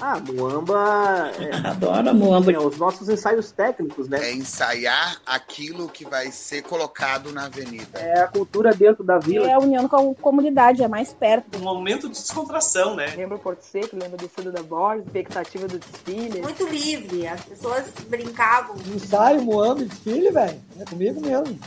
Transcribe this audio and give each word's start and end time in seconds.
Ah, 0.00 0.20
Muamba. 0.20 1.32
É, 1.38 1.54
Adoro 1.68 2.14
Muamba. 2.14 2.52
É, 2.52 2.58
os 2.58 2.76
nossos 2.76 3.08
ensaios 3.08 3.50
técnicos, 3.50 4.08
né? 4.08 4.18
É 4.22 4.34
ensaiar 4.34 5.20
aquilo 5.24 5.88
que 5.88 6.04
vai 6.04 6.30
ser 6.30 6.62
colocado 6.62 7.32
na 7.32 7.46
avenida. 7.46 7.98
É 7.98 8.20
a 8.20 8.28
cultura 8.28 8.72
dentro 8.74 9.02
da 9.02 9.18
vila. 9.18 9.46
É 9.46 9.54
a 9.54 9.58
união 9.58 9.88
com 9.88 10.10
a 10.10 10.14
comunidade, 10.14 10.82
é 10.82 10.88
mais 10.88 11.14
perto. 11.14 11.58
Um 11.58 11.62
momento 11.62 12.08
de 12.08 12.20
descontração, 12.20 12.94
né? 12.94 13.06
Lembra 13.16 13.36
o 13.36 13.40
Porto 13.40 13.62
Seco, 13.62 13.96
lembra 13.96 14.18
do 14.18 14.28
Fundo 14.28 14.52
da 14.52 14.62
Borges, 14.62 15.06
expectativa 15.06 15.66
do 15.66 15.78
desfile. 15.78 16.42
Muito 16.42 16.66
livre, 16.68 17.26
as 17.26 17.42
pessoas 17.42 17.92
brincavam. 18.08 18.76
Ensaio, 18.94 19.42
Muamba 19.42 19.82
e 19.82 19.86
desfile, 19.86 20.30
velho. 20.30 20.60
É 20.78 20.84
comigo 20.84 21.20
mesmo. 21.20 21.58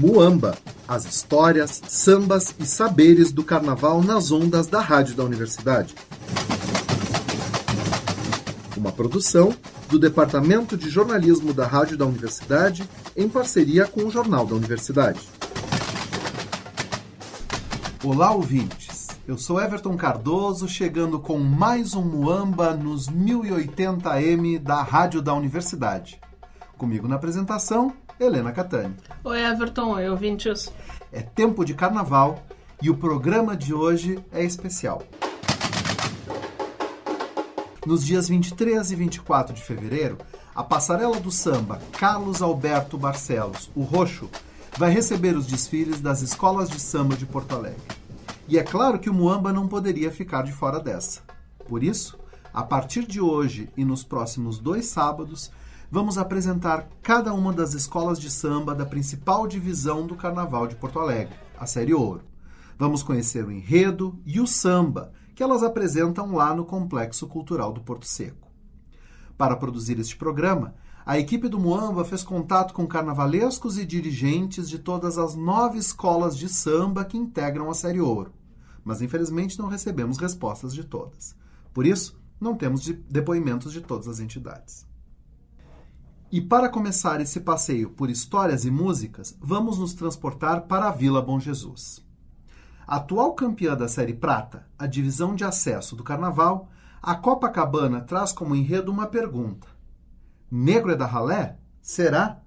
Muamba, 0.00 0.56
as 0.86 1.04
histórias, 1.06 1.82
sambas 1.88 2.54
e 2.56 2.64
saberes 2.64 3.32
do 3.32 3.42
carnaval 3.42 4.00
nas 4.00 4.30
ondas 4.30 4.68
da 4.68 4.80
Rádio 4.80 5.16
da 5.16 5.24
Universidade. 5.24 5.92
Uma 8.76 8.92
produção 8.92 9.52
do 9.88 9.98
Departamento 9.98 10.76
de 10.76 10.88
Jornalismo 10.88 11.52
da 11.52 11.66
Rádio 11.66 11.96
da 11.96 12.06
Universidade 12.06 12.88
em 13.16 13.28
parceria 13.28 13.88
com 13.88 14.04
o 14.04 14.10
Jornal 14.10 14.46
da 14.46 14.54
Universidade. 14.54 15.18
Olá, 18.04 18.30
ouvintes! 18.30 19.08
Eu 19.26 19.36
sou 19.36 19.60
Everton 19.60 19.96
Cardoso, 19.96 20.68
chegando 20.68 21.18
com 21.18 21.40
mais 21.40 21.96
um 21.96 22.04
Muamba 22.04 22.72
nos 22.72 23.10
1080m 23.10 24.60
da 24.60 24.80
Rádio 24.80 25.20
da 25.20 25.34
Universidade. 25.34 26.20
Comigo 26.76 27.08
na 27.08 27.16
apresentação, 27.16 27.92
Helena 28.20 28.50
Catani. 28.50 28.96
Oi, 29.22 29.40
Everton. 29.40 29.94
Oi, 29.94 30.08
ouvintes. 30.10 30.72
É 31.12 31.22
tempo 31.22 31.64
de 31.64 31.72
carnaval 31.72 32.42
e 32.82 32.90
o 32.90 32.96
programa 32.96 33.56
de 33.56 33.72
hoje 33.72 34.18
é 34.32 34.42
especial. 34.44 35.02
Nos 37.86 38.04
dias 38.04 38.28
23 38.28 38.90
e 38.90 38.96
24 38.96 39.54
de 39.54 39.62
fevereiro, 39.62 40.18
a 40.54 40.64
passarela 40.64 41.20
do 41.20 41.30
samba 41.30 41.80
Carlos 41.92 42.42
Alberto 42.42 42.98
Barcelos, 42.98 43.70
o 43.74 43.82
Roxo, 43.82 44.28
vai 44.76 44.90
receber 44.90 45.36
os 45.36 45.46
desfiles 45.46 46.00
das 46.00 46.20
escolas 46.20 46.68
de 46.68 46.80
samba 46.80 47.16
de 47.16 47.24
Porto 47.24 47.54
Alegre. 47.54 47.80
E 48.48 48.58
é 48.58 48.64
claro 48.64 48.98
que 48.98 49.08
o 49.08 49.14
Muamba 49.14 49.52
não 49.52 49.68
poderia 49.68 50.10
ficar 50.10 50.42
de 50.42 50.52
fora 50.52 50.80
dessa. 50.80 51.20
Por 51.68 51.84
isso, 51.84 52.18
a 52.52 52.62
partir 52.64 53.06
de 53.06 53.20
hoje 53.20 53.68
e 53.76 53.84
nos 53.84 54.02
próximos 54.02 54.58
dois 54.58 54.86
sábados, 54.86 55.52
vamos 55.90 56.18
apresentar 56.18 56.88
cada 57.02 57.32
uma 57.32 57.52
das 57.52 57.72
escolas 57.72 58.20
de 58.20 58.30
samba 58.30 58.74
da 58.74 58.84
principal 58.84 59.46
divisão 59.46 60.06
do 60.06 60.14
Carnaval 60.14 60.66
de 60.66 60.76
Porto 60.76 60.98
Alegre, 60.98 61.34
a 61.58 61.66
Série 61.66 61.94
Ouro. 61.94 62.22
Vamos 62.78 63.02
conhecer 63.02 63.44
o 63.44 63.50
enredo 63.50 64.18
e 64.24 64.40
o 64.40 64.46
samba 64.46 65.12
que 65.34 65.42
elas 65.42 65.62
apresentam 65.62 66.34
lá 66.34 66.54
no 66.54 66.64
Complexo 66.64 67.26
Cultural 67.26 67.72
do 67.72 67.80
Porto 67.80 68.06
Seco. 68.06 68.48
Para 69.36 69.56
produzir 69.56 69.98
este 69.98 70.16
programa, 70.16 70.74
a 71.06 71.18
equipe 71.18 71.48
do 71.48 71.58
Muamba 71.58 72.04
fez 72.04 72.22
contato 72.22 72.74
com 72.74 72.86
carnavalescos 72.86 73.78
e 73.78 73.86
dirigentes 73.86 74.68
de 74.68 74.78
todas 74.78 75.16
as 75.16 75.34
nove 75.34 75.78
escolas 75.78 76.36
de 76.36 76.48
samba 76.48 77.04
que 77.04 77.16
integram 77.16 77.70
a 77.70 77.74
Série 77.74 78.00
Ouro, 78.00 78.32
mas 78.84 79.00
infelizmente 79.00 79.58
não 79.58 79.68
recebemos 79.68 80.18
respostas 80.18 80.74
de 80.74 80.84
todas. 80.84 81.34
Por 81.72 81.86
isso, 81.86 82.20
não 82.40 82.54
temos 82.54 82.84
depoimentos 83.08 83.72
de 83.72 83.80
todas 83.80 84.06
as 84.06 84.20
entidades. 84.20 84.87
E 86.30 86.42
para 86.42 86.68
começar 86.68 87.22
esse 87.22 87.40
passeio 87.40 87.88
por 87.88 88.10
histórias 88.10 88.66
e 88.66 88.70
músicas, 88.70 89.34
vamos 89.40 89.78
nos 89.78 89.94
transportar 89.94 90.66
para 90.66 90.88
a 90.88 90.92
Vila 90.92 91.22
Bom 91.22 91.40
Jesus. 91.40 92.04
A 92.86 92.96
atual 92.96 93.32
campeã 93.32 93.74
da 93.74 93.88
Série 93.88 94.12
Prata, 94.12 94.66
a 94.78 94.86
divisão 94.86 95.34
de 95.34 95.42
acesso 95.42 95.96
do 95.96 96.04
Carnaval, 96.04 96.68
a 97.00 97.14
Copacabana 97.14 98.02
traz 98.02 98.30
como 98.30 98.54
enredo 98.54 98.92
uma 98.92 99.06
pergunta: 99.06 99.66
Negro 100.50 100.92
é 100.92 100.96
da 100.96 101.06
ralé? 101.06 101.56
Será? 101.80 102.42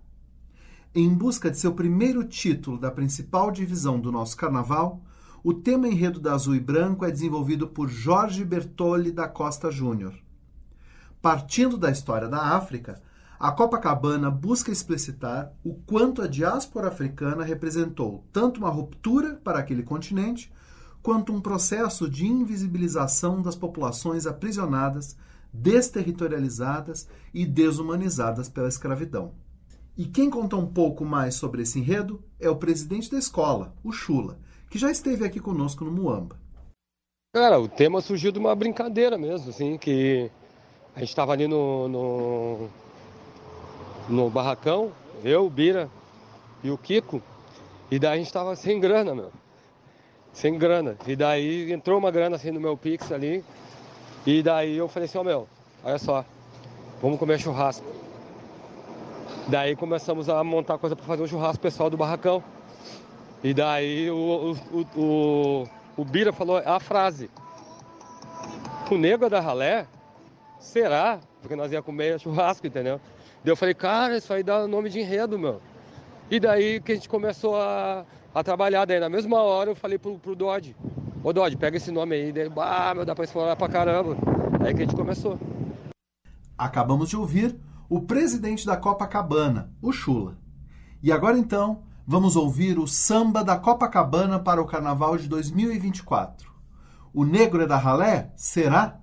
Em 0.94 1.12
busca 1.12 1.50
de 1.50 1.58
seu 1.58 1.74
primeiro 1.74 2.24
título 2.24 2.78
da 2.78 2.92
principal 2.92 3.50
divisão 3.50 4.00
do 4.00 4.12
nosso 4.12 4.38
Carnaval, 4.38 5.02
o 5.44 5.56
tema 5.56 5.88
enredo 5.88 6.20
da 6.20 6.34
Azul 6.34 6.54
e 6.54 6.60
Branco 6.60 7.04
é 7.04 7.10
desenvolvido 7.10 7.68
por 7.68 7.90
Jorge 7.90 8.46
Bertolli 8.46 9.12
da 9.12 9.28
Costa 9.28 9.72
Júnior. 9.72 10.14
Partindo 11.20 11.80
da 11.80 11.90
história 11.90 12.28
da 12.28 12.56
África, 12.56 13.02
a 13.42 13.52
Copacabana 13.52 14.30
busca 14.30 14.72
explicitar 14.72 15.52
o 15.64 15.74
quanto 15.74 16.22
a 16.22 16.28
diáspora 16.28 16.90
africana 16.90 17.44
representou 17.44 18.24
tanto 18.32 18.60
uma 18.60 18.70
ruptura 18.70 19.34
para 19.44 19.58
aquele 19.58 19.82
continente, 19.82 20.54
quanto 21.02 21.34
um 21.34 21.42
processo 21.42 22.08
de 22.08 22.28
invisibilização 22.28 23.42
das 23.42 23.56
populações 23.56 24.28
aprisionadas, 24.28 25.18
desterritorializadas 25.52 27.08
e 27.34 27.44
desumanizadas 27.44 28.48
pela 28.48 28.68
escravidão. 28.68 29.34
E 29.98 30.06
quem 30.06 30.30
conta 30.30 30.56
um 30.56 30.68
pouco 30.68 31.04
mais 31.04 31.34
sobre 31.34 31.64
esse 31.64 31.80
enredo 31.80 32.24
é 32.40 32.48
o 32.48 32.58
presidente 32.58 33.10
da 33.10 33.18
escola, 33.18 33.74
o 33.84 33.92
Chula, 33.92 34.38
que 34.70 34.78
já 34.78 34.92
esteve 34.92 35.26
aqui 35.26 35.40
conosco 35.40 35.84
no 35.84 35.92
Muamba. 35.92 36.40
Cara, 37.34 37.60
o 37.60 37.68
tema 37.68 38.02
surgiu 38.02 38.32
de 38.32 38.38
uma 38.38 38.54
brincadeira 38.54 39.18
mesmo, 39.18 39.50
assim, 39.50 39.80
que 39.80 40.30
a 40.96 41.00
gente 41.00 41.10
estava 41.10 41.32
ali 41.32 41.48
no, 41.48 41.88
no, 41.88 42.70
no 44.12 44.30
barracão, 44.30 44.92
eu, 45.24 45.46
o 45.46 45.50
Bira 45.50 45.90
e 46.64 46.70
o 46.70 46.78
Kiko, 46.78 47.22
e 47.90 47.98
daí 47.98 48.16
a 48.16 48.18
gente 48.18 48.32
tava 48.32 48.56
sem 48.56 48.80
grana, 48.80 49.16
meu. 49.16 49.32
Sem 50.34 50.58
grana. 50.58 50.98
E 51.08 51.16
daí 51.16 51.72
entrou 51.72 51.98
uma 51.98 52.12
grana 52.12 52.36
assim 52.36 52.52
no 52.52 52.60
meu 52.60 52.78
Pix 52.78 53.12
ali. 53.12 53.44
E 54.26 54.42
daí 54.42 54.78
eu 54.78 54.88
falei 54.88 55.10
assim, 55.10 55.18
ó 55.18 55.22
oh, 55.22 55.24
meu, 55.24 55.48
olha 55.84 55.98
só, 55.98 56.24
vamos 57.02 57.20
comer 57.20 57.40
churrasco. 57.40 57.86
Daí 59.48 59.76
começamos 59.76 60.30
a 60.30 60.44
montar 60.44 60.78
coisa 60.78 60.96
para 60.96 61.06
fazer 61.06 61.24
um 61.24 61.28
churrasco 61.28 61.62
pessoal 61.62 61.90
do 61.90 61.98
barracão. 61.98 62.44
E 63.44 63.54
daí 63.54 64.10
o, 64.10 64.56
o, 64.72 65.00
o, 65.02 65.68
o 65.98 66.06
Bira 66.06 66.32
falou 66.32 66.58
a 66.58 66.80
frase. 66.80 67.30
O 68.90 68.98
nego 68.98 69.30
da 69.30 69.40
ralé? 69.40 69.88
Será? 70.60 71.20
Porque 71.42 71.56
nós 71.56 71.72
ia 71.72 71.82
comer 71.82 72.20
churrasco, 72.20 72.68
entendeu? 72.68 73.02
Daí 73.44 73.52
eu 73.52 73.58
falei, 73.58 73.74
cara, 73.74 74.18
isso 74.18 74.32
aí 74.32 74.44
dá 74.44 74.68
nome 74.68 74.90
de 74.90 75.00
enredo, 75.00 75.38
meu. 75.38 75.62
E 76.30 76.40
daí 76.40 76.80
que 76.80 76.92
a 76.92 76.96
gente 76.96 77.10
começou 77.10 77.56
a, 77.56 78.06
a 78.34 78.44
trabalhar. 78.44 78.86
Daí 78.86 79.00
na 79.00 79.10
mesma 79.10 79.42
hora 79.42 79.72
eu 79.72 79.76
falei 79.76 79.98
pro, 79.98 80.18
pro 80.20 80.36
Dodge, 80.36 80.76
ô 81.24 81.34
Dodge, 81.34 81.58
pega 81.58 81.78
esse 81.78 81.92
nome 81.92 82.16
aí. 82.16 82.32
Daí, 82.32 82.52
ah, 82.58 82.94
meu, 82.96 83.06
dá 83.06 83.16
pra 83.16 83.26
explorar 83.26 83.56
pra 83.56 83.68
caramba. 83.68 84.16
Aí 84.64 84.74
que 84.74 84.84
a 84.84 84.86
gente 84.86 84.96
começou. 84.96 85.40
Acabamos 86.58 87.10
de 87.10 87.18
ouvir 87.18 87.60
o 87.90 88.02
presidente 88.02 88.66
da 88.66 88.78
Copacabana, 88.78 89.74
o 89.82 89.92
Chula. 89.92 90.38
E 91.02 91.12
agora 91.12 91.38
então, 91.38 91.84
vamos 92.06 92.36
ouvir 92.36 92.78
o 92.78 92.88
samba 92.88 93.44
da 93.44 93.58
Copacabana 93.58 94.40
para 94.40 94.62
o 94.62 94.66
Carnaval 94.66 95.18
de 95.18 95.28
2024. 95.28 96.52
O 97.14 97.26
Negro 97.26 97.64
é 97.64 97.68
da 97.68 97.76
Ralé? 97.76 98.32
Será? 98.36 99.00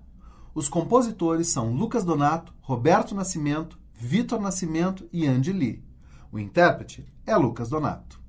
Os 0.54 0.68
compositores 0.68 1.48
são 1.48 1.72
Lucas 1.72 2.04
Donato, 2.04 2.54
Roberto 2.60 3.14
Nascimento, 3.14 3.77
Vitor 4.00 4.40
Nascimento 4.40 5.08
e 5.12 5.26
Andy 5.26 5.52
Lee. 5.52 5.84
O 6.30 6.38
intérprete 6.38 7.04
é 7.26 7.36
Lucas 7.36 7.68
Donato. 7.68 8.22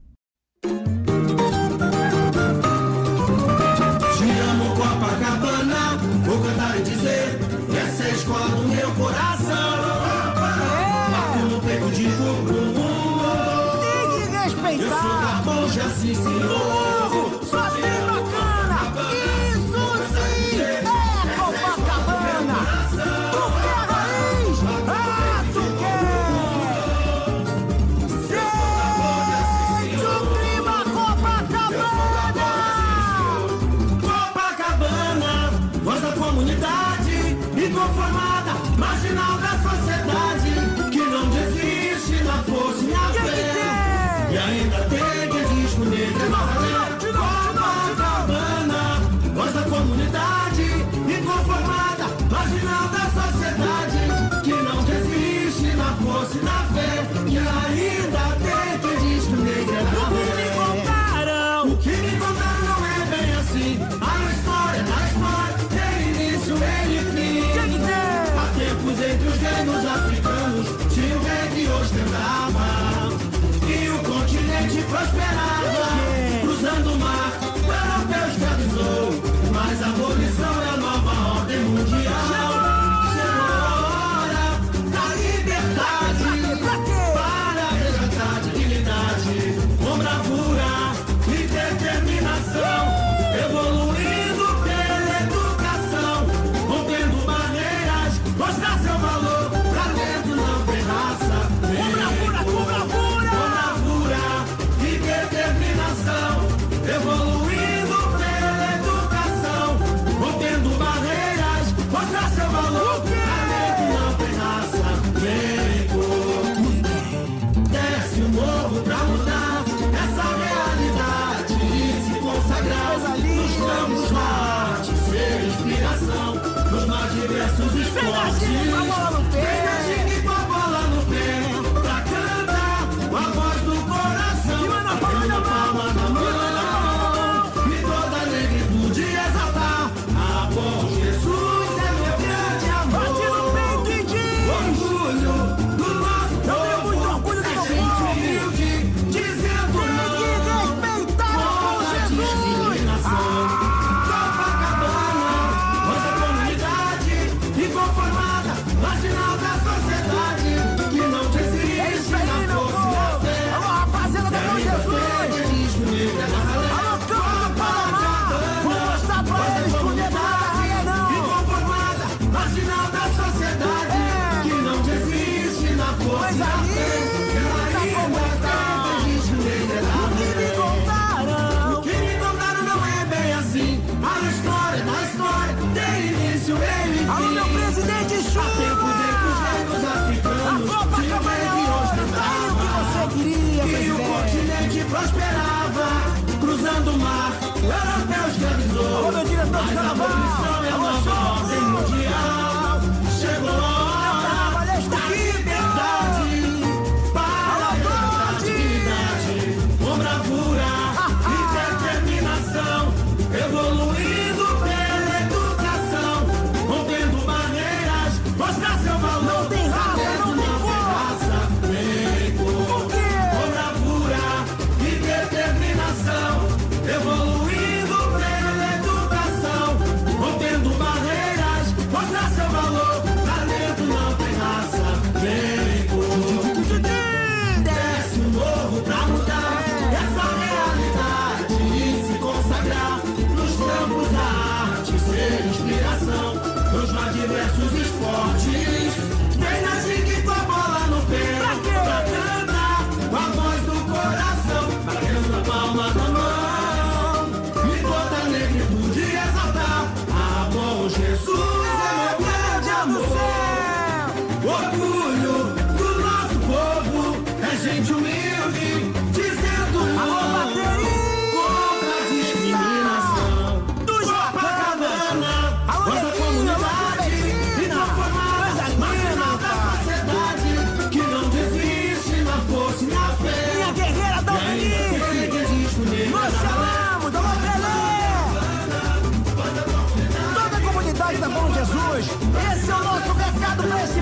hoje. 292.00 292.12
Esse 292.54 292.72
é 292.72 292.76
o 292.76 292.84
nosso 292.84 293.14
mercado 293.16 293.64
para 293.64 293.84
esse 293.84 294.02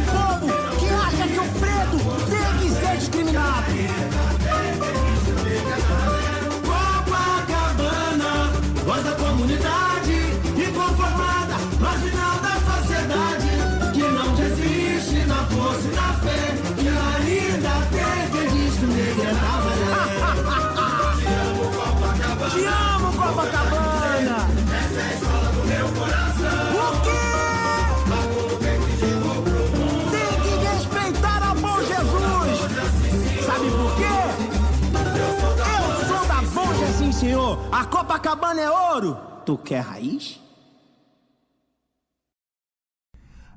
a 37.72 37.86
Copacabana 37.86 38.62
é 38.62 38.70
ouro. 38.70 39.18
Tu 39.46 39.58
quer 39.58 39.82
raiz? 39.82 40.42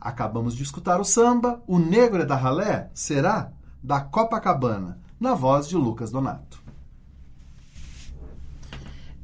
Acabamos 0.01 0.57
de 0.57 0.63
escutar 0.63 1.01
o 1.01 1.05
samba 1.05 1.63
O 1.67 1.79
Negro 1.79 2.23
é 2.23 2.27
da 2.27 2.37
Ralé, 2.37 2.91
será? 2.95 3.53
Da 3.83 4.01
Copacabana, 4.01 4.99
na 5.19 5.35
voz 5.35 5.69
de 5.69 5.77
Lucas 5.77 6.11
Donato. 6.11 6.61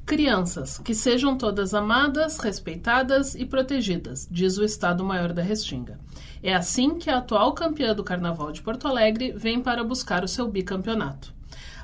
Crianças, 0.05 0.79
que 0.79 0.95
sejam 0.95 1.37
todas 1.37 1.75
amadas, 1.75 2.39
respeitadas 2.39 3.35
e 3.35 3.45
protegidas, 3.45 4.29
diz 4.31 4.57
o 4.57 4.65
Estado-Maior 4.65 5.33
da 5.33 5.43
Restinga. 5.43 5.99
É 6.43 6.55
assim 6.55 6.97
que 6.97 7.11
a 7.11 7.19
atual 7.19 7.53
campeã 7.55 7.93
do 7.93 8.05
Carnaval 8.05 8.53
de 8.53 8.63
Porto 8.63 8.87
Alegre 8.87 9.33
vem 9.33 9.61
para 9.61 9.83
buscar 9.83 10.23
o 10.23 10.29
seu 10.29 10.49
bicampeonato. 10.49 11.36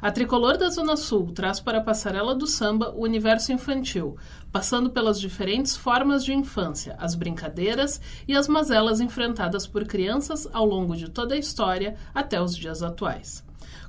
A 0.03 0.11
tricolor 0.11 0.59
da 0.59 0.69
Zona 0.69 0.97
Sul 0.97 1.31
traz 1.31 1.61
para 1.61 1.79
a 1.79 1.81
passarela 1.81 2.35
do 2.35 2.45
samba 2.45 2.91
o 2.91 3.05
universo 3.05 3.53
infantil, 3.53 4.17
passando 4.51 4.91
pelas 4.91 5.21
diferentes 5.21 5.77
formas 5.77 6.25
de 6.25 6.35
infância, 6.35 6.97
as 6.99 7.15
brincadeiras 7.15 8.01
e 8.27 8.37
as 8.37 8.49
mazelas 8.49 9.01
enfrentadas 9.01 9.65
por 9.65 9.85
crianças 9.85 10.49
ao 10.53 10.67
longo 10.67 10.97
de 10.97 11.09
toda 11.09 11.37
a 11.37 11.39
história 11.39 11.95
até 12.13 12.43
os 12.43 12.57
dias 12.57 12.83
atuais. 12.83 13.45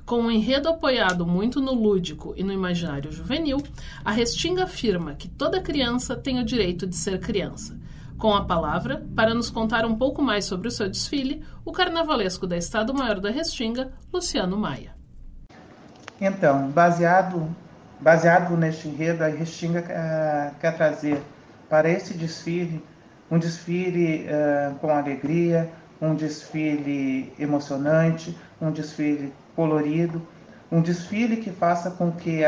Com 0.06 0.20
um 0.20 0.30
enredo 0.30 0.68
apoiado 0.68 1.26
muito 1.26 1.60
no 1.60 1.74
lúdico 1.74 2.32
e 2.36 2.44
no 2.44 2.52
imaginário 2.52 3.10
juvenil, 3.10 3.60
a 4.04 4.12
Restinga 4.12 4.62
afirma 4.62 5.16
que 5.16 5.26
toda 5.26 5.60
criança 5.60 6.14
tem 6.14 6.38
o 6.38 6.44
direito 6.44 6.86
de 6.86 6.94
ser 6.94 7.18
criança. 7.18 7.76
Com 8.16 8.32
a 8.32 8.44
palavra, 8.44 9.04
para 9.16 9.34
nos 9.34 9.50
contar 9.50 9.84
um 9.84 9.96
pouco 9.96 10.22
mais 10.22 10.44
sobre 10.44 10.68
o 10.68 10.70
seu 10.70 10.88
desfile, 10.88 11.42
o 11.64 11.72
carnavalesco 11.72 12.46
da 12.46 12.56
Estado 12.56 12.94
Maior 12.94 13.18
da 13.18 13.30
Restinga, 13.30 13.92
Luciano 14.12 14.56
Maia. 14.56 14.94
Então, 16.26 16.70
baseado, 16.70 17.54
baseado 18.00 18.56
neste 18.56 18.88
enredo, 18.88 19.22
a 19.22 19.26
Restinga 19.26 19.84
eh, 19.86 20.50
quer 20.58 20.74
trazer 20.74 21.22
para 21.68 21.90
esse 21.90 22.14
desfile 22.14 22.82
um 23.30 23.38
desfile 23.38 24.26
eh, 24.26 24.72
com 24.80 24.88
alegria, 24.88 25.70
um 26.00 26.14
desfile 26.14 27.30
emocionante, 27.38 28.34
um 28.58 28.70
desfile 28.70 29.34
colorido, 29.54 30.26
um 30.72 30.80
desfile 30.80 31.36
que 31.36 31.50
faça 31.50 31.90
com 31.90 32.10
que, 32.10 32.42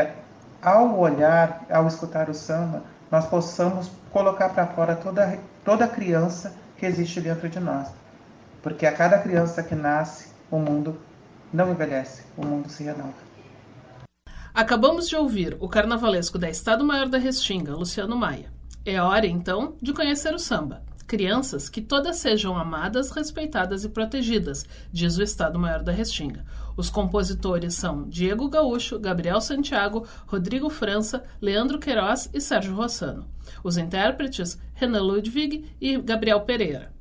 ao 0.59 0.97
olhar, 0.97 1.63
ao 1.69 1.85
escutar 1.85 2.31
o 2.31 2.33
samba, 2.33 2.81
nós 3.11 3.27
possamos 3.27 3.91
colocar 4.11 4.49
para 4.49 4.65
fora 4.65 4.95
toda, 4.95 5.37
toda 5.63 5.87
criança 5.87 6.51
que 6.77 6.85
existe 6.87 7.21
dentro 7.21 7.47
de 7.47 7.59
nós. 7.59 7.89
Porque 8.63 8.87
a 8.87 8.91
cada 8.91 9.19
criança 9.19 9.61
que 9.61 9.75
nasce, 9.75 10.29
o 10.49 10.57
mundo 10.57 10.99
não 11.53 11.69
envelhece, 11.69 12.23
o 12.35 12.43
mundo 12.43 12.69
se 12.69 12.83
renova. 12.83 13.26
Acabamos 14.57 15.07
de 15.07 15.15
ouvir 15.15 15.55
o 15.59 15.69
carnavalesco 15.69 16.39
da 16.39 16.49
Estado-Maior 16.49 17.07
da 17.07 17.19
Restinga, 17.19 17.75
Luciano 17.75 18.17
Maia. 18.17 18.51
É 18.83 18.99
hora, 18.99 19.27
então, 19.27 19.75
de 19.79 19.93
conhecer 19.93 20.33
o 20.33 20.39
samba. 20.39 20.81
Crianças 21.05 21.69
que 21.69 21.79
todas 21.79 22.15
sejam 22.15 22.57
amadas, 22.57 23.11
respeitadas 23.11 23.83
e 23.83 23.89
protegidas, 23.89 24.65
diz 24.91 25.15
o 25.15 25.21
Estado-Maior 25.21 25.83
da 25.83 25.91
Restinga. 25.91 26.43
Os 26.75 26.89
compositores 26.89 27.75
são 27.75 28.09
Diego 28.09 28.49
Gaúcho, 28.49 28.97
Gabriel 28.97 29.39
Santiago, 29.41 30.07
Rodrigo 30.25 30.71
França, 30.71 31.23
Leandro 31.39 31.77
Queiroz 31.77 32.27
e 32.33 32.41
Sérgio 32.41 32.73
Rossano. 32.73 33.27
Os 33.63 33.77
intérpretes, 33.77 34.57
Renan 34.73 35.03
Ludwig 35.03 35.65
e 35.79 35.99
Gabriel 35.99 36.41
Pereira. 36.41 36.96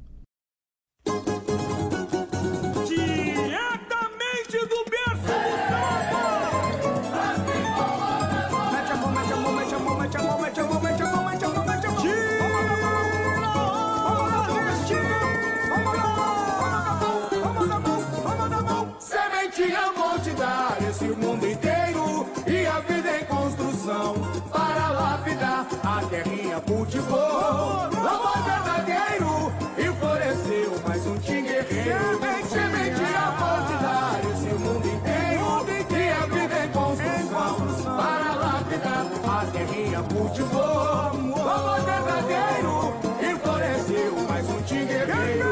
A 39.97 40.03
terrinha 40.03 40.03
cultivou. 40.03 40.63
Amor 40.63 41.81
verdadeiro 41.85 42.95
e 43.21 43.39
floresceu 43.39 44.13
mais 44.29 44.49
um 44.49 44.63
tim 44.63 44.87
guerreiro. 44.87 45.47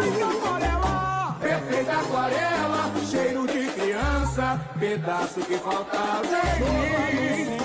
Perfeita 1.41 1.93
aquarela, 1.93 2.93
cheiro 3.11 3.47
de 3.47 3.67
criança, 3.73 4.61
pedaço 4.79 5.41
que 5.41 5.57
faltava 5.59 6.27
em 6.59 7.45
mim. 7.45 7.57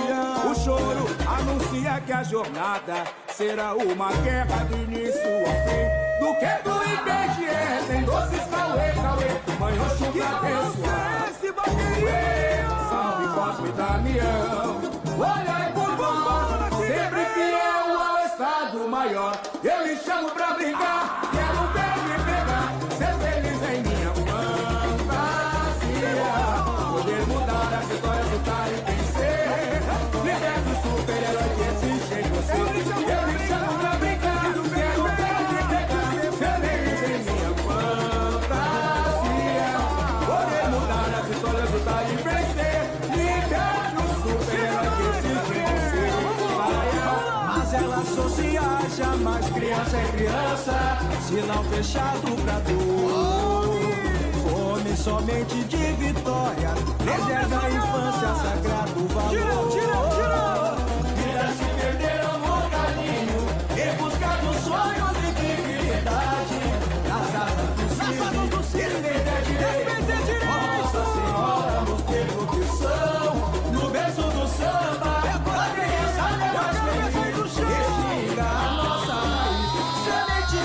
O 0.49 0.55
choro 0.55 1.05
anuncia 1.27 2.01
que 2.05 2.11
a 2.11 2.23
jornada 2.23 3.03
será 3.27 3.73
uma 3.75 4.11
guerra 4.23 4.65
do 4.65 4.77
início 4.77 5.21
ao 5.45 5.55
fim. 5.65 5.99
Do 6.19 6.33
que 6.39 6.63
do 6.63 6.75
IBGE 6.83 7.87
tem 7.87 8.03
doces 8.03 8.45
cauê, 8.51 8.91
cauê, 8.91 9.57
mãe 9.59 9.79
Oxum 9.79 10.07
abençoar. 10.07 11.29
Salve 12.89 13.27
Cosme 13.33 13.71
Damião, 13.71 14.81
olha 15.17 15.58
Estado 18.39 18.87
Maior. 18.87 19.37
Eu 19.61 19.85
lhe 19.85 19.97
chamo 19.97 20.31
pra 20.31 20.53
brincar, 20.53 21.28
sinal 51.29 51.63
fechado 51.65 52.35
pra 52.43 52.59
dor. 52.59 53.69
Fome 54.49 54.97
somente 54.97 55.63
de 55.65 55.93
vitória, 55.93 56.71
preserva 56.97 57.65
a 57.65 57.69
infância, 57.69 58.35
sagrado 58.35 59.07
valor. 59.13 59.69
Tira, 59.69 59.81
tira, 59.81 60.09
tira. 60.15 60.58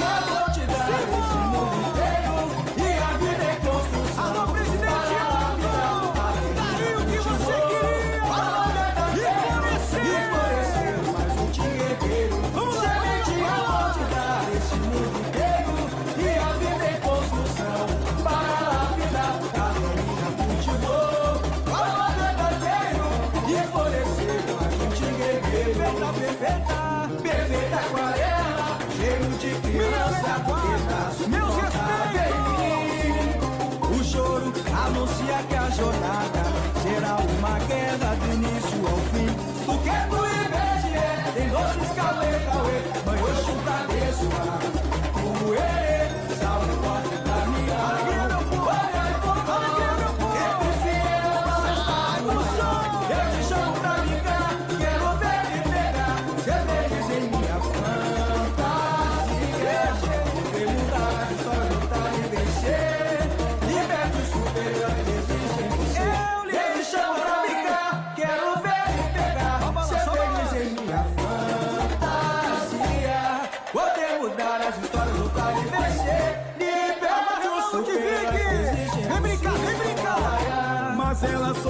What 0.05 0.57
you 0.57 0.67
got? 0.67 0.84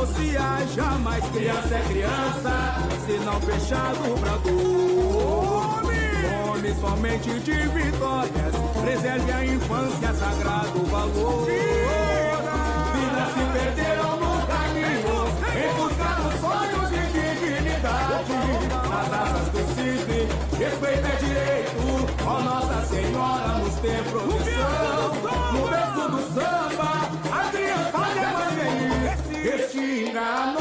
renunciar 0.04 0.66
jamais. 0.75 1.25
Criança 1.30 1.75
é 1.75 1.80
criança, 1.88 2.75
não 3.25 3.40
fechado 3.40 4.20
pra 4.20 4.37
dor. 4.38 5.84
Nome 6.46 6.75
somente 6.80 7.40
de 7.40 7.52
vitórias, 7.68 8.54
preserve 8.82 9.32
a 9.32 9.44
infância, 9.44 10.14
sagrado 10.14 10.84
valor. 10.87 11.46
Vida 12.94 13.26
se 13.34 13.42
perderam 13.58 14.16
no 14.16 14.46
caminho, 14.46 15.16
em 15.54 15.70
busca 15.75 16.08
dos 16.23 16.34
sonhos 16.40 16.90
e 16.92 17.02
dignidade. 17.12 18.32
Nas 18.88 19.12
asas 19.12 19.49
do 19.49 19.62
CID, 19.75 20.11
respeito 20.58 21.06
é 21.06 21.16
direito, 21.16 21.82
ó 22.26 22.40
Nossa 22.40 22.87
Senhora 22.87 23.58
nos 23.58 23.75
templos. 23.76 24.53
Restinga 30.14 30.53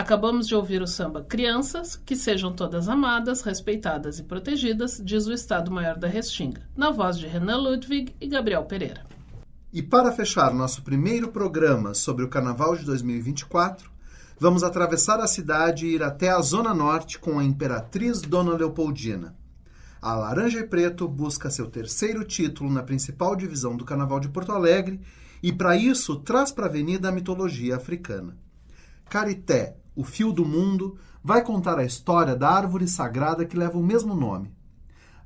Acabamos 0.00 0.48
de 0.48 0.54
ouvir 0.54 0.80
o 0.80 0.86
samba 0.86 1.22
Crianças, 1.22 1.94
que 1.94 2.16
sejam 2.16 2.54
todas 2.54 2.88
amadas, 2.88 3.42
respeitadas 3.42 4.18
e 4.18 4.22
protegidas, 4.22 4.98
diz 5.04 5.26
o 5.26 5.32
Estado-Maior 5.32 5.98
da 5.98 6.08
Restinga, 6.08 6.62
na 6.74 6.90
voz 6.90 7.18
de 7.18 7.26
Renan 7.26 7.58
Ludwig 7.58 8.16
e 8.18 8.26
Gabriel 8.26 8.64
Pereira. 8.64 9.04
E 9.70 9.82
para 9.82 10.10
fechar 10.10 10.54
nosso 10.54 10.80
primeiro 10.80 11.28
programa 11.28 11.92
sobre 11.92 12.24
o 12.24 12.30
Carnaval 12.30 12.74
de 12.76 12.86
2024, 12.86 13.90
vamos 14.38 14.62
atravessar 14.62 15.20
a 15.20 15.26
cidade 15.26 15.84
e 15.84 15.96
ir 15.96 16.02
até 16.02 16.30
a 16.30 16.40
Zona 16.40 16.72
Norte 16.72 17.18
com 17.18 17.38
a 17.38 17.44
Imperatriz 17.44 18.22
Dona 18.22 18.56
Leopoldina. 18.56 19.36
A 20.00 20.14
Laranja 20.14 20.60
e 20.60 20.66
Preto 20.66 21.06
busca 21.06 21.50
seu 21.50 21.66
terceiro 21.66 22.24
título 22.24 22.72
na 22.72 22.82
principal 22.82 23.36
divisão 23.36 23.76
do 23.76 23.84
Carnaval 23.84 24.18
de 24.18 24.30
Porto 24.30 24.52
Alegre 24.52 24.98
e, 25.42 25.52
para 25.52 25.76
isso, 25.76 26.16
traz 26.16 26.50
para 26.50 26.64
a 26.64 26.68
avenida 26.70 27.10
a 27.10 27.12
mitologia 27.12 27.76
africana. 27.76 28.34
Carité, 29.10 29.79
o 29.94 30.04
fio 30.04 30.32
do 30.32 30.44
mundo, 30.44 30.98
vai 31.22 31.42
contar 31.42 31.78
a 31.78 31.84
história 31.84 32.34
da 32.34 32.50
árvore 32.50 32.88
sagrada 32.88 33.44
que 33.44 33.56
leva 33.56 33.78
o 33.78 33.82
mesmo 33.82 34.14
nome. 34.14 34.52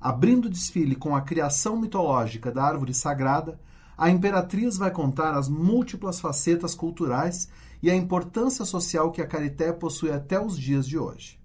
Abrindo 0.00 0.46
o 0.46 0.50
desfile 0.50 0.94
com 0.94 1.14
a 1.14 1.22
criação 1.22 1.76
mitológica 1.80 2.52
da 2.52 2.62
árvore 2.62 2.92
sagrada, 2.92 3.58
a 3.96 4.10
imperatriz 4.10 4.76
vai 4.76 4.90
contar 4.90 5.34
as 5.34 5.48
múltiplas 5.48 6.20
facetas 6.20 6.74
culturais 6.74 7.48
e 7.82 7.90
a 7.90 7.94
importância 7.94 8.64
social 8.64 9.12
que 9.12 9.22
a 9.22 9.26
Carité 9.26 9.72
possui 9.72 10.10
até 10.10 10.40
os 10.40 10.58
dias 10.58 10.86
de 10.86 10.98
hoje. 10.98 11.38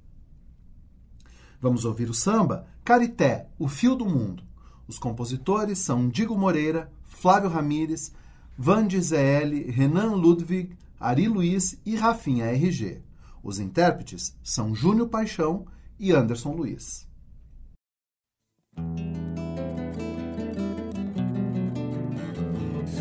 Vamos 1.62 1.86
ouvir 1.86 2.10
o 2.10 2.14
samba 2.14 2.68
Carité, 2.84 3.48
o 3.60 3.68
fio 3.68 3.96
do 3.96 4.06
mundo. 4.06 4.44
Os 4.88 4.98
compositores 4.98 5.80
são 5.80 6.10
Digo 6.10 6.36
Moreira, 6.38 6.92
Flávio 7.06 7.50
Ramires, 7.50 8.14
Vande 8.58 9.00
ZL, 9.00 9.70
Renan 9.70 10.16
Ludwig, 10.16 10.76
Ari 11.00 11.28
Luiz 11.28 11.80
e 11.86 11.96
Rafinha 11.96 12.46
RG. 12.48 13.02
Os 13.44 13.60
intérpretes 13.60 14.36
são 14.44 14.76
Júnior 14.76 15.10
Paixão 15.10 15.66
e 16.00 16.12
Anderson 16.12 16.52
Luiz. 16.52 17.08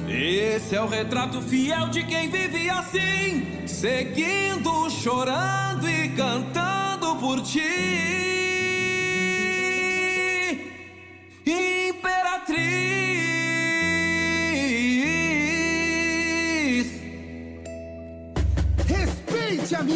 Esse 0.09 0.75
é 0.75 0.83
o 0.83 0.87
retrato 0.89 1.41
fiel 1.41 1.89
de 1.89 2.05
quem 2.05 2.29
vive 2.31 2.69
assim, 2.69 3.67
seguindo, 3.67 4.91
chorando 4.91 5.89
e 5.89 6.09
cantando 6.11 7.17
por 7.17 7.41
ti. 7.43 8.28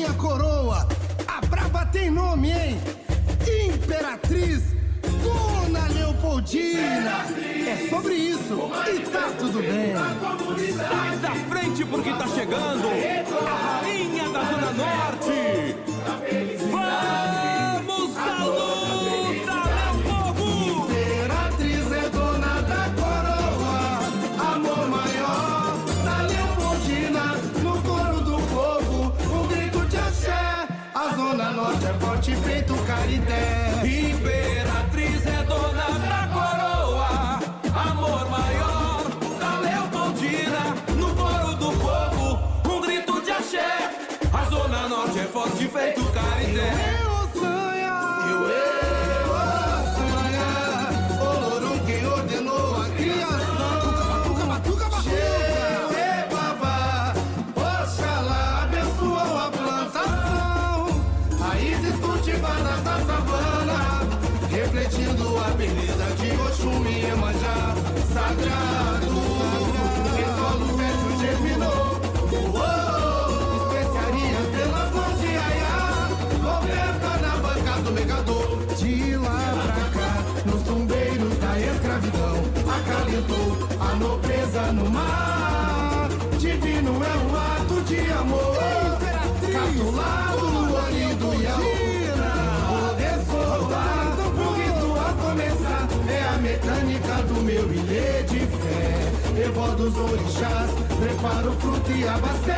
Minha 0.03 0.13
coroa. 0.15 0.89
A 1.29 1.47
braba 1.47 1.87
tem 1.87 2.11
nome, 2.11 2.51
hein? 2.51 2.81
Imperatriz 3.69 4.75
Dona 5.23 5.87
Leopoldina. 5.89 7.25
É 7.69 7.89
sobre 7.89 8.15
isso. 8.15 8.71
E 8.93 8.99
tá 9.11 9.31
tudo 9.39 9.61
bem. 9.61 9.95
Sai 10.77 11.17
da 11.19 11.35
frente 11.49 11.85
porque 11.85 12.11
tá 12.11 12.27
chegando 12.27 12.89
a 13.47 13.81
rainha 13.81 14.29
da 14.31 14.43
Zona 14.43 14.73
Norte. 14.73 15.92
Forte 32.23 32.37
feito 32.37 32.75
carité. 32.87 33.83
Imperatriz 33.85 35.27
é 35.27 35.43
dona 35.43 35.89
da 35.99 36.29
coroa, 36.33 37.41
amor 37.75 38.31
maior 38.31 39.03
da 39.41 39.59
Leopoldina, 39.59 40.77
no 40.97 41.15
coro 41.17 41.57
do 41.57 41.73
povo, 41.73 42.39
um 42.73 42.81
grito 42.81 43.21
de 43.23 43.31
axé. 43.33 43.91
A 44.33 44.45
Zona 44.45 44.89
Norte 44.89 45.19
é 45.19 45.25
forte 45.25 45.67
feito 45.67 46.02
fé. 99.35 99.45
Evó 99.45 99.69
dos 99.69 99.97
orixás, 99.97 100.71
prepara 100.99 101.49
o 101.49 101.53
fruto 101.61 101.91
e 101.93 102.07
a 102.07 102.19
bacé. 102.19 102.57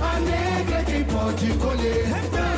A 0.00 0.20
negra 0.20 0.78
é 0.78 0.84
quem 0.84 1.04
pode 1.04 1.52
colher. 1.58 2.57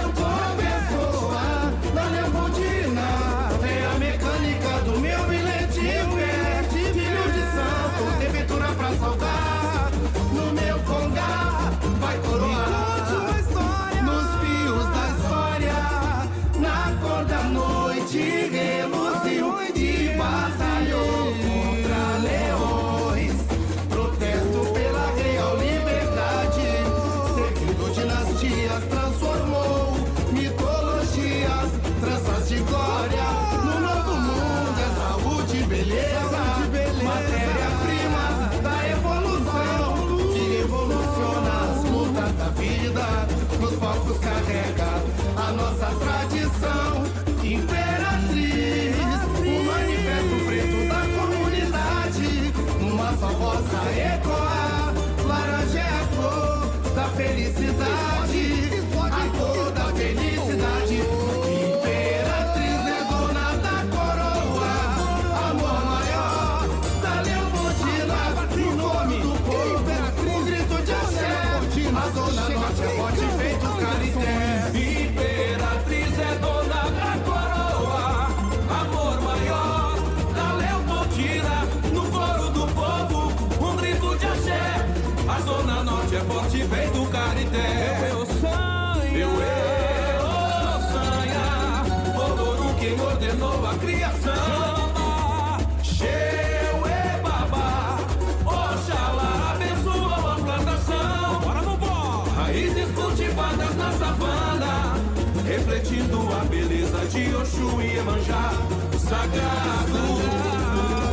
De 107.60 107.66
Oxum 107.66 107.80
e 107.80 107.98
Emanjá. 107.98 108.52
Sagrado, 108.98 110.02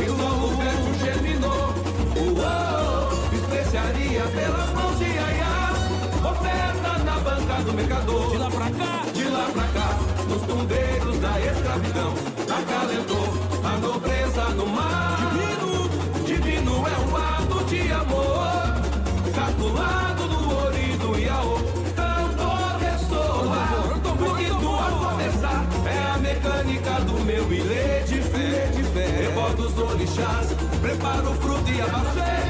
e 0.00 0.06
solo 0.06 0.56
fértil 0.56 0.94
germinou. 1.04 1.74
Uou, 2.16 3.34
especiaria 3.34 4.22
pelas 4.22 4.70
mãos 4.72 4.98
de 4.98 5.04
Yaya. 5.04 5.72
Oferta 6.30 6.98
na 7.04 7.18
banca 7.20 7.62
do 7.64 7.72
mercador. 7.72 8.30
De 8.30 8.38
lá 8.38 8.50
pra 8.50 8.70
cá, 8.70 9.04
de 9.12 9.24
lá 9.24 9.50
pra 9.52 9.68
cá, 9.68 9.98
nos 10.28 10.42
tumbeiros 10.42 11.18
da 11.18 11.40
escravidão. 11.40 12.14
Acalentou 12.58 13.28
a 13.64 13.76
nobreza 13.78 14.44
no 14.50 14.66
mar. 14.66 15.32
Divino, 15.32 16.24
divino 16.24 16.84
é 16.86 16.98
um 17.06 17.16
ato 17.16 17.64
de 17.64 17.92
amor. 17.92 18.48
Calculado 19.34 19.97
prepara 31.08 31.30
o 31.30 31.34
fruto 31.34 31.70
e 31.70 31.80
a 31.80 31.86
maçã. 31.86 32.47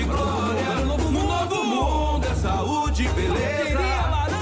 De 0.00 0.06
glória. 0.06 0.70
Um 0.80 0.86
novo 0.86 1.64
mundo 1.64 2.26
é 2.26 2.34
saúde, 2.34 3.08
beleza, 3.08 3.80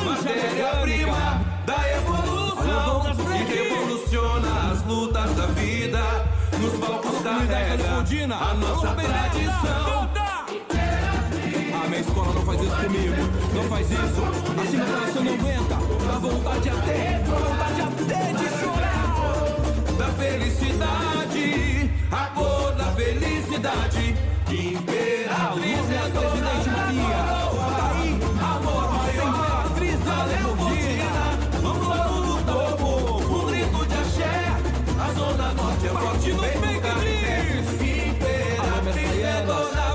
matéria-prima 0.05 1.43
da 1.67 1.79
evolução 1.97 3.03
e 3.35 3.45
revoluciona 3.45 4.71
as 4.73 4.85
lutas 4.87 5.35
da 5.35 5.47
vida. 5.47 6.01
Nos 6.61 6.79
palcos 6.79 7.23
carrega 7.23 7.75
a 8.35 8.55
nossa 8.55 8.89
tradição. 8.89 10.09
A 11.75 11.89
minha 11.89 12.01
escola 12.01 12.33
não 12.33 12.43
faz 12.43 12.61
isso 12.61 12.77
comigo, 12.77 13.17
não 13.55 13.65
faz 13.65 13.91
isso. 13.91 14.23
Acima 14.63 14.85
da 14.85 14.93
nação 14.93 15.25
não 15.25 15.35
aguenta, 15.35 15.77
dá 16.07 16.19
vontade 16.19 16.69
até, 16.69 17.23
dá 17.27 17.35
vontade 17.37 17.81
até 17.83 18.33
de 18.33 18.49
chorar. 18.61 19.09
Da 19.99 20.09
felicidade, 20.13 21.91
a 22.13 22.27
cor 22.27 22.73
da 22.75 22.93
felicidade. 22.93 24.38
Imperatriz 24.51 25.91
é 25.91 26.09
presidente 26.09 26.71
Maria. 26.71 27.21
Aí, 27.93 28.19
amor 28.41 28.87
maior, 28.95 29.67
atriz 29.67 30.01
da 30.01 30.25
Leopoldina. 30.25 31.25
Vamos 31.61 31.87
do 32.25 32.37
povo, 32.79 33.43
um 33.43 33.47
grito 33.47 33.81
de 33.85 33.95
axé. 33.95 34.35
A 34.99 35.13
zona 35.13 35.53
norte 35.53 35.87
é 35.87 35.91
forte, 35.91 36.31
vem 36.33 36.57
no 36.57 36.81
carité. 36.81 37.37
Imperatriz 38.09 39.19
é 39.23 39.45
dona. 39.45 39.87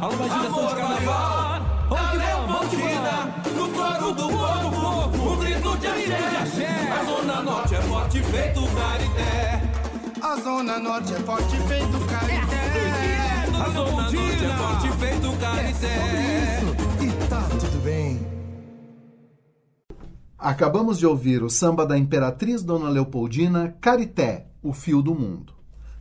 Alô, 0.00 0.12
imaginação 0.12 0.66
de 0.66 0.74
carnaval. 0.74 1.62
Vamos 1.88 2.10
que 2.10 2.18
vamos, 2.18 2.46
vamos 2.50 2.68
que 2.70 2.76
vamos. 2.76 3.54
No 3.54 3.68
coro 3.68 4.12
do 4.14 4.28
povo, 4.28 5.32
um 5.32 5.36
grito 5.36 5.78
de 5.78 5.86
axé. 5.86 6.66
A 6.90 7.04
zona 7.04 7.42
norte 7.42 7.74
é 7.76 7.82
forte, 7.82 8.20
feito 8.20 8.60
carité. 8.74 9.76
A 10.22 10.36
Zona 10.40 10.78
Norte 10.80 11.14
é 11.14 11.18
forte 11.20 11.56
feito 11.68 11.98
carité. 12.06 12.65
Zona 13.76 14.10
Norte 14.10 14.16
é 14.16 14.56
forte 14.56 14.88
feito 14.98 15.38
carité. 15.38 16.60
E 17.02 17.28
tá 17.28 17.42
tudo 17.50 17.82
bem. 17.84 18.26
Acabamos 20.38 20.98
de 20.98 21.06
ouvir 21.06 21.42
o 21.42 21.50
samba 21.50 21.84
da 21.84 21.98
Imperatriz 21.98 22.62
Dona 22.62 22.88
Leopoldina, 22.88 23.76
Carité, 23.78 24.48
o 24.62 24.72
Fio 24.72 25.02
do 25.02 25.14
Mundo, 25.14 25.52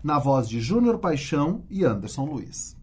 na 0.01 0.17
voz 0.17 0.47
de 0.47 0.61
Júnior 0.61 0.99
Paixão 0.99 1.65
e 1.69 1.83
Anderson 1.83 2.23
Luiz. 2.23 2.77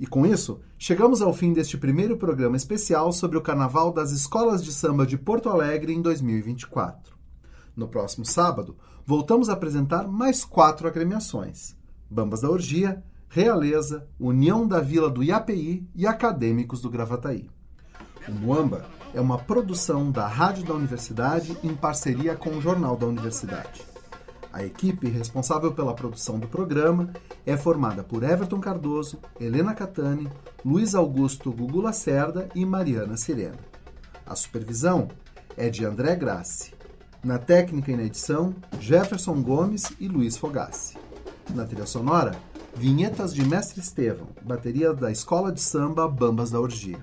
E 0.00 0.08
com 0.08 0.26
isso, 0.26 0.60
chegamos 0.76 1.22
ao 1.22 1.32
fim 1.32 1.52
deste 1.52 1.78
primeiro 1.78 2.16
programa 2.16 2.56
especial 2.56 3.12
sobre 3.12 3.38
o 3.38 3.42
Carnaval 3.42 3.92
das 3.92 4.10
Escolas 4.10 4.64
de 4.64 4.72
Samba 4.72 5.06
de 5.06 5.16
Porto 5.16 5.48
Alegre 5.48 5.92
em 5.92 6.02
2024. 6.02 7.14
No 7.76 7.86
próximo 7.86 8.24
sábado, 8.24 8.76
voltamos 9.06 9.48
a 9.48 9.52
apresentar 9.52 10.08
mais 10.08 10.44
quatro 10.44 10.88
agremiações: 10.88 11.76
Bambas 12.10 12.40
da 12.40 12.50
Orgia, 12.50 13.04
Realeza, 13.34 14.06
União 14.20 14.68
da 14.68 14.78
Vila 14.78 15.08
do 15.08 15.24
Iapi 15.24 15.88
e 15.94 16.06
Acadêmicos 16.06 16.82
do 16.82 16.90
Gravataí. 16.90 17.48
O 18.28 18.32
Muamba 18.32 18.84
é 19.14 19.22
uma 19.22 19.38
produção 19.38 20.10
da 20.10 20.28
Rádio 20.28 20.66
da 20.66 20.74
Universidade 20.74 21.56
em 21.64 21.74
parceria 21.74 22.36
com 22.36 22.50
o 22.50 22.60
Jornal 22.60 22.94
da 22.94 23.06
Universidade. 23.06 23.86
A 24.52 24.62
equipe 24.62 25.08
responsável 25.08 25.72
pela 25.72 25.94
produção 25.94 26.38
do 26.38 26.46
programa 26.46 27.08
é 27.46 27.56
formada 27.56 28.04
por 28.04 28.22
Everton 28.22 28.60
Cardoso, 28.60 29.18
Helena 29.40 29.72
Catani, 29.72 30.28
Luiz 30.62 30.94
Augusto 30.94 31.50
Gugu 31.50 31.80
Lacerda 31.80 32.50
e 32.54 32.66
Mariana 32.66 33.16
Sirena. 33.16 33.56
A 34.26 34.36
supervisão 34.36 35.08
é 35.56 35.70
de 35.70 35.86
André 35.86 36.16
Grassi. 36.16 36.74
Na 37.24 37.38
técnica 37.38 37.92
e 37.92 37.96
na 37.96 38.02
edição, 38.02 38.54
Jefferson 38.78 39.40
Gomes 39.40 39.90
e 39.98 40.06
Luiz 40.06 40.36
Fogassi. 40.36 40.98
Na 41.54 41.64
trilha 41.64 41.86
sonora, 41.86 42.32
vinhetas 42.74 43.34
de 43.34 43.44
Mestre 43.44 43.80
Estevão, 43.80 44.28
bateria 44.42 44.92
da 44.92 45.10
Escola 45.10 45.52
de 45.52 45.60
Samba 45.60 46.08
Bambas 46.08 46.50
da 46.50 46.60
Orgia. 46.60 46.98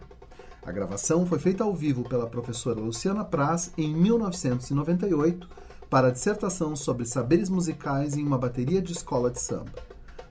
A 0.65 0.71
gravação 0.71 1.25
foi 1.25 1.39
feita 1.39 1.63
ao 1.63 1.73
vivo 1.73 2.03
pela 2.03 2.27
professora 2.27 2.79
Luciana 2.79 3.23
Praz 3.23 3.71
em 3.77 3.93
1998 3.93 5.47
para 5.89 6.09
a 6.09 6.11
dissertação 6.11 6.75
sobre 6.75 7.05
saberes 7.05 7.49
musicais 7.49 8.15
em 8.15 8.23
uma 8.23 8.37
bateria 8.37 8.81
de 8.81 8.91
escola 8.91 9.31
de 9.31 9.39
samba. 9.39 9.71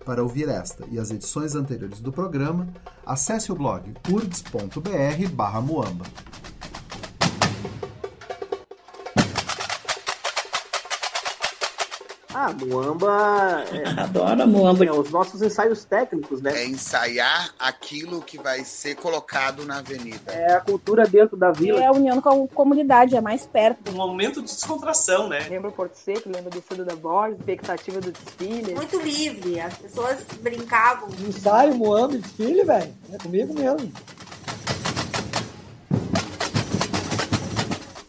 Para 0.04 0.22
ouvir 0.22 0.48
esta 0.48 0.86
e 0.90 0.98
as 0.98 1.10
edições 1.10 1.54
anteriores 1.54 2.00
do 2.00 2.12
programa, 2.12 2.68
acesse 3.04 3.50
o 3.52 3.54
blog 3.54 3.92
urgs.br/muamba. 4.10 6.04
Ah, 12.40 12.52
Muamba. 12.52 13.64
É, 13.72 13.88
Adoro 14.00 14.46
Muamba. 14.46 14.84
É, 14.84 14.92
os 14.92 15.10
nossos 15.10 15.42
ensaios 15.42 15.84
técnicos, 15.84 16.40
né? 16.40 16.52
É 16.54 16.64
ensaiar 16.64 17.52
aquilo 17.58 18.22
que 18.22 18.38
vai 18.38 18.62
ser 18.62 18.94
colocado 18.94 19.64
na 19.64 19.78
avenida. 19.78 20.30
É 20.30 20.52
a 20.52 20.60
cultura 20.60 21.04
dentro 21.04 21.36
da 21.36 21.50
vila. 21.50 21.80
É 21.80 21.86
a 21.86 21.90
união 21.90 22.20
com 22.20 22.44
a 22.44 22.54
comunidade, 22.54 23.16
é 23.16 23.20
mais 23.20 23.44
perto. 23.44 23.90
Um 23.90 23.96
momento 23.96 24.40
de 24.40 24.54
descontração, 24.54 25.28
né? 25.28 25.48
Lembra 25.50 25.70
o 25.70 25.72
Porto 25.72 25.96
Seco, 25.96 26.30
lembra 26.32 26.50
do 26.50 26.62
Fundo 26.62 26.84
da 26.84 26.94
Borges, 26.94 27.40
expectativa 27.40 28.00
do 28.00 28.12
desfile. 28.12 28.72
Muito 28.76 29.00
livre, 29.00 29.60
as 29.60 29.76
pessoas 29.76 30.24
brincavam. 30.40 31.08
Ensaio, 31.26 31.74
Moamba, 31.74 32.18
desfile, 32.18 32.62
velho. 32.62 32.94
É 33.12 33.18
comigo 33.18 33.52
mesmo. 33.52 33.92